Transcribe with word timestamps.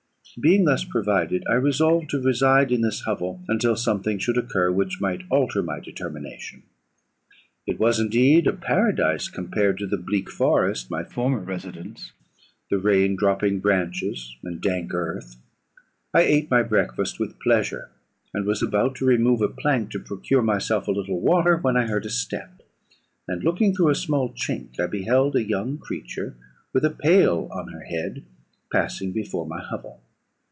"Being 0.39 0.63
thus 0.63 0.85
provided, 0.85 1.43
I 1.49 1.55
resolved 1.55 2.09
to 2.11 2.21
reside 2.21 2.71
in 2.71 2.79
this 2.83 3.01
hovel, 3.01 3.43
until 3.49 3.75
something 3.75 4.17
should 4.17 4.37
occur 4.37 4.71
which 4.71 5.01
might 5.01 5.25
alter 5.29 5.61
my 5.61 5.81
determination. 5.81 6.63
It 7.67 7.77
was 7.77 7.99
indeed 7.99 8.47
a 8.47 8.53
paradise, 8.53 9.27
compared 9.27 9.77
to 9.79 9.87
the 9.87 9.97
bleak 9.97 10.29
forest, 10.31 10.89
my 10.89 11.03
former 11.03 11.39
residence, 11.39 12.13
the 12.69 12.77
rain 12.77 13.17
dropping 13.17 13.59
branches, 13.59 14.37
and 14.41 14.61
dank 14.61 14.93
earth. 14.93 15.35
I 16.13 16.21
ate 16.21 16.49
my 16.49 16.63
breakfast 16.63 17.19
with 17.19 17.37
pleasure, 17.41 17.89
and 18.33 18.45
was 18.45 18.63
about 18.63 18.95
to 18.95 19.05
remove 19.05 19.41
a 19.41 19.49
plank 19.49 19.91
to 19.91 19.99
procure 19.99 20.41
myself 20.41 20.87
a 20.87 20.91
little 20.91 21.19
water, 21.19 21.57
when 21.57 21.75
I 21.75 21.87
heard 21.87 22.05
a 22.05 22.09
step, 22.09 22.61
and 23.27 23.43
looking 23.43 23.75
through 23.75 23.89
a 23.89 23.95
small 23.95 24.31
chink, 24.33 24.79
I 24.79 24.87
beheld 24.87 25.35
a 25.35 25.43
young 25.43 25.77
creature, 25.77 26.37
with 26.71 26.85
a 26.85 26.89
pail 26.89 27.49
on 27.51 27.73
her 27.73 27.83
head, 27.83 28.23
passing 28.71 29.11
before 29.11 29.45
my 29.45 29.59
hovel. 29.61 30.01